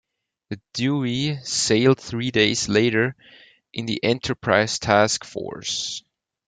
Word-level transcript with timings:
The 0.49 0.59
"Dewey" 0.73 1.37
sailed 1.43 1.99
three 1.99 2.31
days 2.31 2.67
later 2.67 3.15
in 3.71 3.85
the 3.85 4.03
"Enterprise" 4.03 4.79
task 4.79 5.23
force. 5.23 6.01